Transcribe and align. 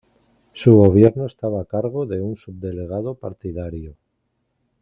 Su 0.53 0.75
gobierno 0.77 1.27
estaba 1.27 1.61
a 1.61 1.65
cargo 1.65 2.07
de 2.07 2.19
un 2.21 2.35
subdelegado 2.35 3.13
partidario. 3.13 3.97